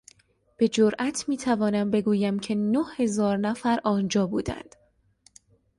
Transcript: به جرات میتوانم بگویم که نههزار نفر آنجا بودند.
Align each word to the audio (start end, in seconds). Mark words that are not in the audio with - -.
به 0.57 0.67
جرات 0.67 1.29
میتوانم 1.29 1.91
بگویم 1.91 2.39
که 2.39 2.55
نههزار 2.55 3.37
نفر 3.37 3.79
آنجا 3.83 4.27
بودند. 4.27 4.75